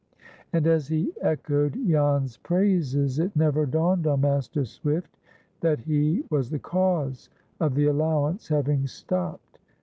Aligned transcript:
And, 0.51 0.65
as 0.65 0.87
he 0.87 1.13
echoed 1.21 1.73
Jan's 1.87 2.37
praises, 2.37 3.19
it 3.19 3.35
never 3.35 3.67
dawned 3.67 4.07
on 4.07 4.21
Master 4.21 4.65
Swift 4.65 5.15
that 5.59 5.81
he 5.81 6.23
was 6.31 6.49
the 6.49 6.57
cause 6.57 7.29
of 7.59 7.75
the 7.75 7.85
allowance 7.85 8.47
having 8.47 8.87
stopped. 8.87 9.59